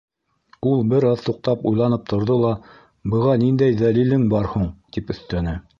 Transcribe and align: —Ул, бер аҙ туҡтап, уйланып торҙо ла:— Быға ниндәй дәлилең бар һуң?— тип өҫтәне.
—Ул, 0.69 0.79
бер 0.93 1.05
аҙ 1.09 1.21
туҡтап, 1.27 1.61
уйланып 1.73 2.09
торҙо 2.13 2.39
ла:— 2.45 2.55
Быға 3.15 3.39
ниндәй 3.47 3.79
дәлилең 3.85 4.29
бар 4.35 4.53
һуң?— 4.57 4.71
тип 4.99 5.13
өҫтәне. 5.17 5.61